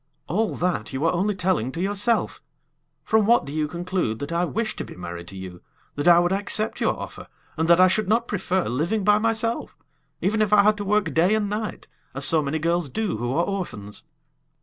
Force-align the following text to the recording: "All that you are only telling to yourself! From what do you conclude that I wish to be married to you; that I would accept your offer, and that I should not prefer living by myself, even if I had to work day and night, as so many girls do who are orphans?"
"All 0.25 0.55
that 0.55 0.93
you 0.93 1.05
are 1.05 1.13
only 1.13 1.35
telling 1.35 1.71
to 1.73 1.79
yourself! 1.79 2.41
From 3.03 3.27
what 3.27 3.45
do 3.45 3.53
you 3.53 3.67
conclude 3.67 4.17
that 4.17 4.31
I 4.31 4.45
wish 4.45 4.75
to 4.77 4.83
be 4.83 4.95
married 4.95 5.27
to 5.27 5.37
you; 5.37 5.61
that 5.93 6.07
I 6.07 6.17
would 6.17 6.31
accept 6.31 6.81
your 6.81 6.99
offer, 6.99 7.27
and 7.55 7.67
that 7.67 7.79
I 7.79 7.87
should 7.87 8.09
not 8.09 8.27
prefer 8.27 8.63
living 8.67 9.03
by 9.03 9.19
myself, 9.19 9.77
even 10.19 10.41
if 10.41 10.51
I 10.51 10.63
had 10.63 10.77
to 10.77 10.83
work 10.85 11.13
day 11.13 11.35
and 11.35 11.47
night, 11.51 11.85
as 12.15 12.25
so 12.25 12.41
many 12.41 12.57
girls 12.57 12.89
do 12.89 13.17
who 13.17 13.31
are 13.35 13.45
orphans?" 13.45 14.01